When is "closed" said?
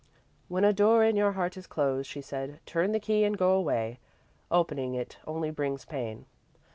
1.67-2.09